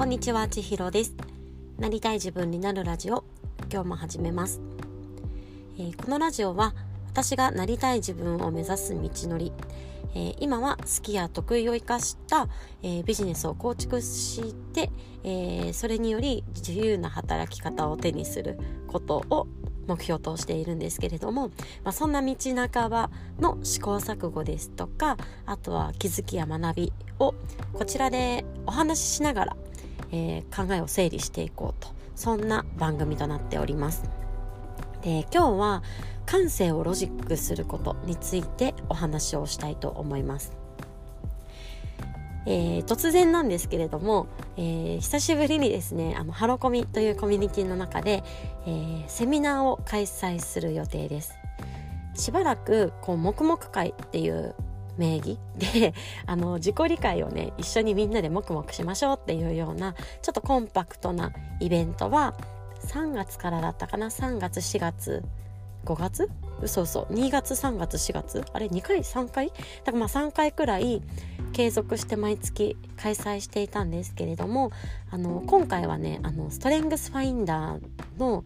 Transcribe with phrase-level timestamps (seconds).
[0.00, 1.14] こんにちは、ちひろです。
[1.78, 3.22] なりたい自分になるラジオ、
[3.70, 4.58] 今日も始めます。
[5.78, 6.74] えー、このラジオは、
[7.10, 9.52] 私がなりたい自分を目指す道のり、
[10.14, 12.48] えー、今は好きや得意を生かした、
[12.82, 14.90] えー、ビジネスを構築して、
[15.22, 19.48] えそれにより自由な働き方を手にすることを
[19.86, 21.48] 目標としているんですけれども、
[21.84, 27.34] まあ、そんな道半ばの試行錯誤ですとかあとは気づきや学びを
[27.74, 29.56] こちらでお話ししながら、
[30.12, 31.88] えー、考えを整理していこうと。
[32.20, 34.02] そんな番組となっております。
[35.00, 35.82] で今日は
[36.26, 40.52] 感性をロジックすることについてお話をしたいと思います。
[42.44, 44.26] えー、突然なんですけれども、
[44.58, 48.22] えー、久しぶりにですねあのハロコミというコミュニティの中で、
[48.66, 51.34] えー、セミナーを開催する予定です。
[52.14, 54.54] しばらくこう黙々会っていう
[55.00, 55.38] 名義。
[55.56, 55.94] で
[56.26, 62.34] あの自己理解をね一緒にみんなで黙々しましょうっていうようなちょっとコンパクトなイベントは
[62.86, 65.24] 3月からだったかな？3月4月
[65.84, 66.30] 5月？
[66.62, 68.44] 嘘嘘2月3月4月？
[68.52, 69.48] あれ？2回？3回？
[69.48, 71.02] だからまあ3回くらい
[71.52, 74.70] 継続して毎月開催していたんですけれども
[75.10, 77.80] あの今回はねあのストレングスファインダー
[78.18, 78.44] の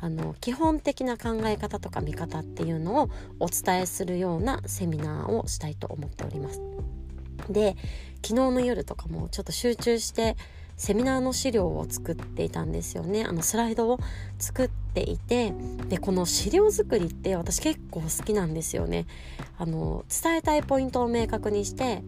[0.00, 6.60] あの基本的な考え方とか見方っていうのをお伝えするようなセミナーをしたいと思っております。
[7.48, 7.76] で
[8.22, 10.36] 昨日の夜とかもちょっと集中して
[10.76, 13.98] セミナーの資料を作っていたんですよねあのスライドを
[14.38, 15.52] 作っていて
[15.88, 19.06] でこの資料作りって私結構好きなんですよね
[19.58, 22.02] あの伝えたいポイントを明確にして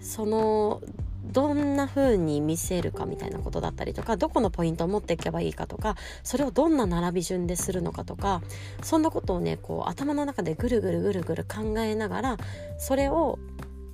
[0.00, 0.82] その
[1.30, 8.42] どんな風に見せるかみたいなことだったりとかどこのポイントを持っていけばいいかとかそれをどんな並び順でするのかとか
[8.82, 12.36] そんなことをねこう頭の中でぐるぐるぐるぐる考えながら
[12.78, 13.38] それを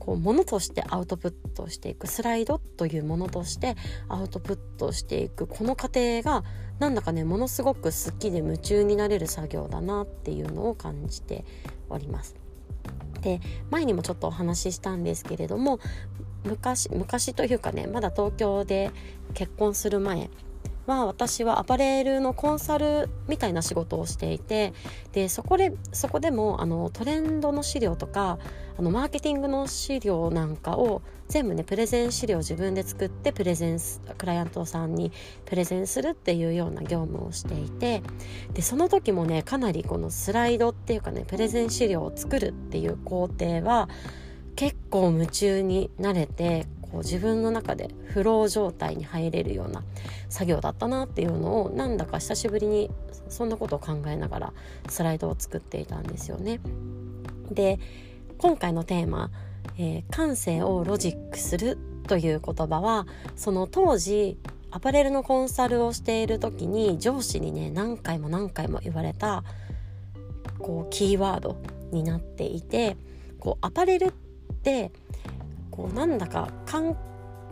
[0.06, 3.74] こうものとしてアウトプットしていくスライドというものとして
[4.08, 6.44] アウトプットしていくこの過程が
[6.78, 11.44] なんだかねものすごく好きで夢中になれる作業だなっていうのを感じて
[11.90, 12.36] おります。
[13.22, 13.40] で
[13.70, 15.80] 前にもちょっとお話ししたんですけれども
[16.46, 18.90] 昔昔というかねまだ東京で
[19.34, 20.30] 結婚する前
[20.86, 24.72] は私はアパレルのコンサルみたいな仕事をしていて
[25.12, 28.38] でそこでそこでもあのトレンドの資料とか
[28.78, 33.78] あのマーケティングの資料なんかを全部ねプレゼン資料自分で作ってプレゼン
[34.16, 35.12] クライアントさんに
[35.44, 38.02] プレゼンするっていうような業務をしていて
[38.52, 43.88] でその時もねかなりこのスライドっていうかねプレゼン資料を作るっていう工程は
[44.56, 49.84] 結構夢中になれてこう自分の中でフロー状態に入れるような
[50.28, 52.90] 作業だったなっていうのをなんだか久しぶりに
[53.28, 54.52] そんなことを考えながら
[54.88, 56.60] スライドを作っていたんですよね。
[57.50, 57.78] で
[58.38, 59.30] 今回のテーマ、
[59.78, 64.38] えー、感性をロジックするという言葉はその当時
[64.70, 69.44] アパレルのコンサルをしている時に上司にね何回も何回も言われた
[70.58, 71.56] こうキーワード
[71.92, 72.96] になっていて
[73.38, 74.25] こうアパレルって
[75.70, 76.96] こうなんだか感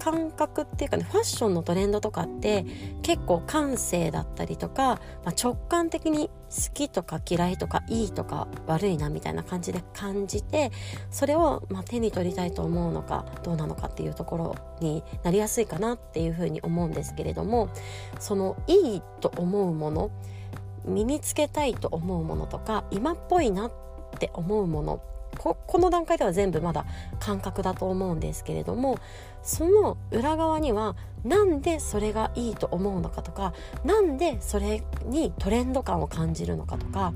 [0.04, 2.66] 感覚っていうかねファッションのトレンドとかって
[3.02, 10.72] 結構感性だったりとか、まあ、直感的に好きとか嫌いとかいいとか悪いなみたいな感じで感じて
[11.10, 17.70] それをま手に取りたいと思うのかどうなのかっていうところになりやすいかなっていうふうに思うんですけれども
[18.19, 20.10] そのいいと思うもの
[20.84, 23.72] 身につけたいと思うものとか今っぽいなっ
[24.19, 25.00] て思うもの
[25.53, 26.87] この段階では全部まだ
[27.21, 28.99] 感覚だと思うんですけれども
[29.43, 33.53] その裏側にはなんでそれがいいと思うのかとか
[33.84, 37.12] なんでそれにトレンド感を感じるのかとか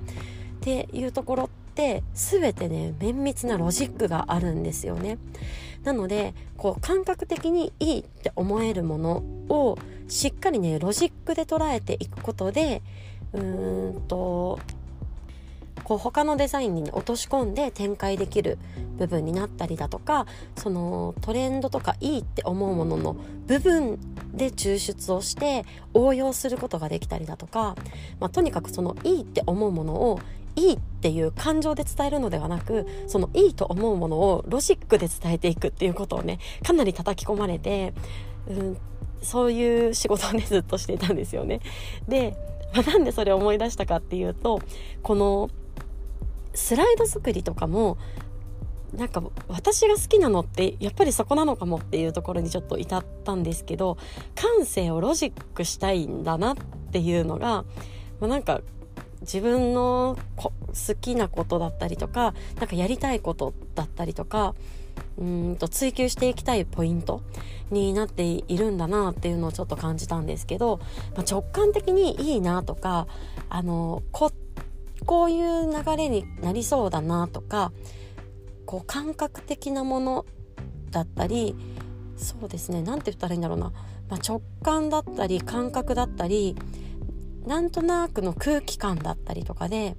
[0.59, 5.19] っていうところって全てね綿密なロジックがあるんですよね。
[5.85, 9.79] なのでこう感覚的にいいって思えるものを
[10.09, 12.83] しっかりねロジックで捉えていくことで
[13.33, 14.59] うーんと
[15.89, 18.59] こう他のデザインに落とし込んで展開できる
[18.99, 23.99] 部分になったりだとかそのトレンドとかいいって思うものの部分
[24.35, 25.65] で抽出をして
[25.95, 27.75] 応用することができたりだとか、
[28.21, 30.21] まあ、とにかくそのいいって思うものを
[30.57, 37.95] いいっていう感情で伝えるのではなくそのいいと思うものをロジックで伝えていくっていうことをねかなり叩き込まれて、
[38.47, 38.77] うん、
[39.23, 41.61] そういう仕事をねずっとしていたんですよね。
[42.07, 42.37] で、
[42.75, 44.61] まあ、なんでそれを思い出したかっていうと
[45.03, 45.49] この
[46.69, 47.97] スライド作りとかも
[48.95, 53.97] なんか私が好きなのってやっぱりそこなのかもっていうところにちょっと至ったんですけど
[54.35, 56.57] 感性をロジックしたいんだなっ
[56.93, 57.65] ていうのが、
[58.21, 58.61] まあ、なんか
[59.23, 60.53] 自分の好
[61.01, 64.55] きなことだったりとか何かやりたいことだったりとか
[65.17, 67.23] うんと追求していきたいポイント
[67.71, 70.81] になっているんだなっていうのをちょっと感じたんですけど、
[71.17, 73.07] まあ、直感的にいいなとか
[73.49, 74.33] あのこ
[75.09, 77.73] こういう流れになりそうだなとか
[78.67, 80.27] こう感覚的なもの
[80.91, 81.57] だったり
[82.19, 83.73] そうですね何て言ったらいいんだろうな、
[84.11, 86.57] まあ、直感だったり感覚だったり
[87.47, 89.97] なんとなくの空気感だったりとかで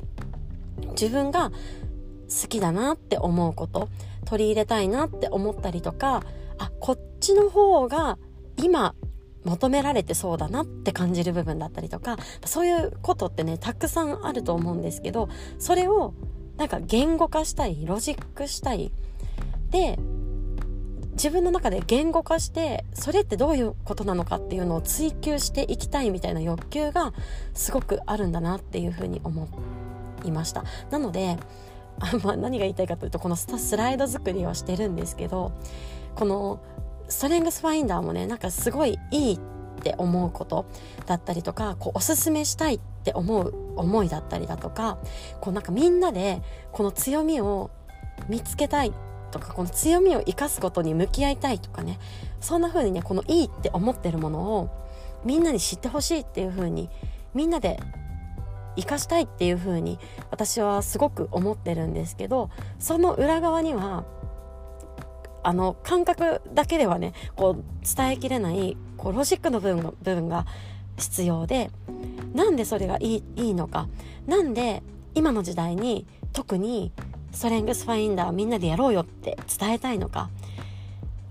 [0.92, 3.90] 自分が好きだなって思うこと
[4.26, 6.22] 取り入れたいなって思ったりとか
[6.60, 8.20] あこっちの方が
[8.58, 8.94] 今
[9.46, 16.14] 求められてそうだなって感じる部分だったりとかそういうことってねたくさんあると思うんですけどそれを
[16.58, 18.92] なんか言語化したいロジックしたい。
[19.72, 19.98] で
[21.14, 27.14] 自分の中で言語化してそれってどういうことなのかっていうのを追求していきたいみたいな欲求が
[27.54, 29.50] すごくあるんだなっていうふうに思
[30.24, 30.64] いました。
[30.92, 31.38] なので
[32.00, 35.52] あ、まあ、何が言いたいかというとこのスライド作りをしてるんですけど
[36.16, 36.62] この
[37.10, 39.40] ストレングスファインダーもねなんかすごいいいっ
[39.82, 40.66] て思うこと
[41.06, 44.98] だったりとかこうおすすめしたいって思う思いだったりだとか
[45.42, 46.42] こうなんかみんなで
[46.72, 47.72] この強みを
[48.28, 48.94] 見つけたい
[49.32, 52.00] とかこの強みを生かすことに向き合いたいとかね
[52.42, 54.70] そんな風にねこのいいって思ってるものを
[55.24, 56.90] みんなに知ってほしいっていう風に
[57.34, 57.80] みんなで
[58.76, 60.00] 生かしたいっていう風に
[60.32, 64.06] 私はすごく思ってるんですけどその裏側には
[65.44, 70.46] あの感覚だけではねこう伝えきれないこうロジックの部分が部分が
[70.98, 71.72] 必要で
[72.34, 73.88] なんでそれがいいいいのか。
[74.28, 74.84] なんで
[75.16, 76.92] 今の時代に特に
[77.32, 80.30] ストレングスファインダーみんなでやろうよって伝えたいのか。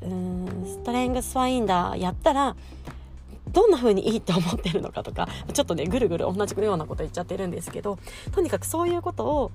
[0.02, 2.56] うーんストレングスファインダーやったら
[3.52, 7.99] どんな風にいいって思ってるのかとかちょっとねぐるぐる同じようなこと言っちゃってるんですけど
[8.32, 9.50] とにかくそういうことを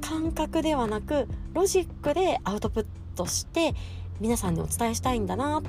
[0.00, 3.74] 感覚ではなくロジックでアウトプットとして
[4.20, 5.62] 皆さんにお伝えしたいんだなっ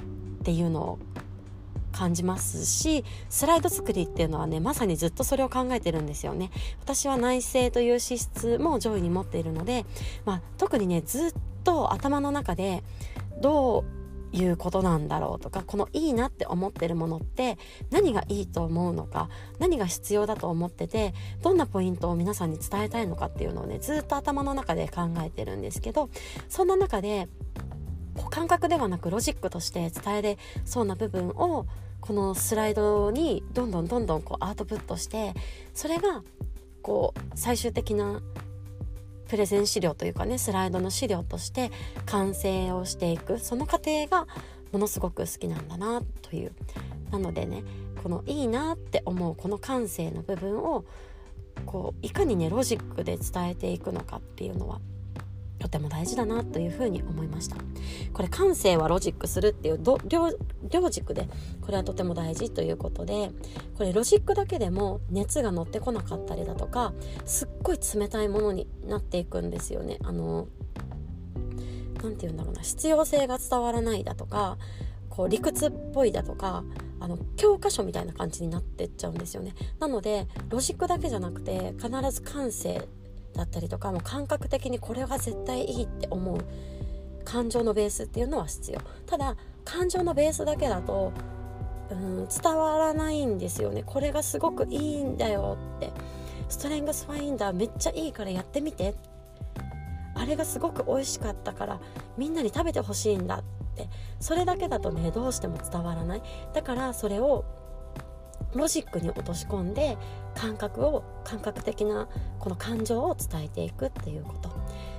[0.43, 0.99] ていうのを
[1.91, 6.51] 感じますしスライド作りっていうのはねまさにずっとそれを考えてるんですよね。
[6.79, 9.85] 私は内政という資質も上位に持っているので、
[10.23, 11.33] まあ、特にねずっ
[11.63, 12.83] と頭の中で
[13.41, 13.96] どう
[14.31, 17.57] いうことなんだろうとかこのいいなって思ってるものって
[17.91, 19.29] 何がいいと思うのか
[19.59, 26.09] 何が必要だと思っててどんなポイントを皆さんに伝えたいのかっていうのをねずっと頭の中で考えてるんですけど
[26.49, 27.27] そんな中で
[28.29, 31.67] 感覚ではなくロジックとして伝えれそうな部分を
[32.01, 35.33] このスライドにどんどんどんどんこうアウトプットして
[35.73, 36.23] それが
[36.81, 38.21] こう最終的な
[39.27, 41.71] プレゼン資料というかねスライドの資料として
[42.05, 44.27] 完成をしていくその過程が
[44.71, 46.51] ものすごく好きなんだなという。
[47.11, 47.63] なのでね
[48.03, 50.85] このいいなって思うこの感性の部分を
[51.65, 54.79] こういかにねロジックで伝えていくのかっていうのは
[55.59, 57.57] とても大事だなというふうに思いました。
[58.13, 59.97] これ感性はロジックするっていう両
[60.69, 61.27] 両軸で
[61.61, 63.31] これはとても大事ということで
[63.75, 66.93] これロジックだけでも熱が乗ってこなかったりだとか
[67.25, 69.97] すっごい冷たいものになっていくんですよね。
[70.03, 70.47] あの
[72.01, 72.61] 何て言うんだろうな。
[72.61, 74.57] 必要性が伝わらないだとか
[75.09, 76.63] こう理屈っぽいだとか
[76.99, 79.53] あの教科書みたいな感じになってっちゃうんですよね。
[79.79, 82.87] なのでロジックだけじゃなくて必ず感性
[83.37, 86.37] だったりとかもう感覚的にこれが絶対いいって思う
[87.23, 88.81] 感情のベースっていうのは必要。
[89.05, 91.13] ただ感情のベースだけだと
[91.89, 93.83] うん伝わらないんですよね。
[93.85, 95.91] これがすごくいいんだよって。
[96.49, 98.95] ストレングスファインダーめっちゃいいからやってみて。
[100.15, 101.79] あれがすごく美味しかったから
[102.17, 103.43] みんなに食べてほしいんだっ
[103.75, 103.89] て。
[104.19, 106.21] それだけだとねどうしても伝わらない。
[106.53, 107.45] だからそれを
[108.57, 109.97] ロジックに落とし込んで
[110.35, 112.07] 感覚を感覚的な
[112.39, 114.49] この感情を伝えていくっていうこと。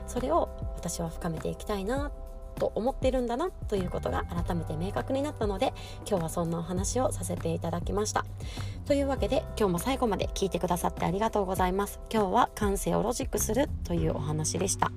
[0.07, 2.11] それを私は深めていきたいな
[2.59, 5.73] と思ってるんだなということが改めて明確になったので
[6.09, 8.25] 今日はそんなお話をさせていただきました。
[8.87, 12.01] というわけで今日も最後まで聞いてくださってありがとうございます。
[12.13, 14.91] 今日は感性をロジックするというお話でした。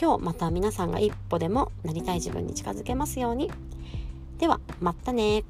[0.00, 3.50] 今日また皆さんが一歩でもなりたい自分に近づけますように。
[4.38, 5.44] ではまたね